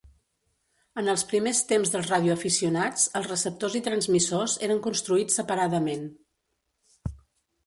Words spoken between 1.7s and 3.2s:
temps dels radioaficionats,